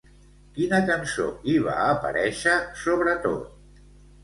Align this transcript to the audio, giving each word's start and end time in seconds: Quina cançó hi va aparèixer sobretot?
Quina 0.53 0.79
cançó 0.87 1.25
hi 1.51 1.59
va 1.67 1.77
aparèixer 1.83 2.57
sobretot? 2.87 3.89